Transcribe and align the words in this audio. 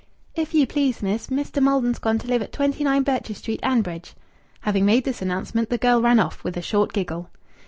"If 0.33 0.55
ye 0.55 0.65
please, 0.65 1.03
miss, 1.03 1.29
Mester 1.29 1.61
Maldon's 1.61 1.99
gone 1.99 2.17
to 2.17 2.27
live 2.27 2.41
at 2.41 2.51
29 2.51 3.03
Birches 3.03 3.37
Street, 3.37 3.59
'anbridge." 3.61 4.15
Having 4.61 4.85
made 4.87 5.03
this 5.03 5.21
announcement, 5.21 5.69
the 5.69 5.77
girl 5.77 6.01
ran 6.01 6.19
off, 6.19 6.43
with 6.43 6.57
a 6.57 6.61
short 6.63 6.91
giggle. 6.91 7.29